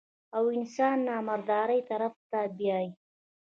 او 0.37 0.43
انسان 0.57 0.97
نامردۍ 1.07 1.77
طرف 1.89 2.13
ته 2.29 2.39
بيائي- 2.57 2.89